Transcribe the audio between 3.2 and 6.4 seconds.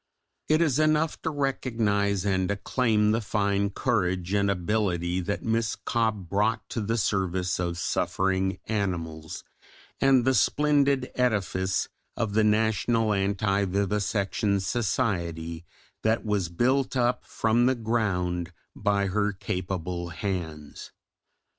fine courage and ability that Miss Cobbe